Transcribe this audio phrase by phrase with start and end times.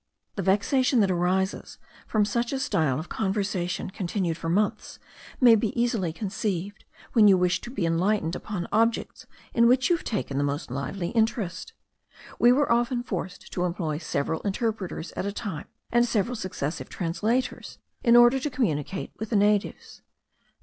[0.35, 4.97] The vexation that arises from such a style of conversation continued for months
[5.39, 9.99] may easily be conceived, when you wish to be enlightened upon objects in which you
[9.99, 11.73] take the most lively interest.
[12.39, 17.77] We were often forced to employ several interpreters at a time, and several successive translators,
[18.03, 20.01] in order to communicate with the natives.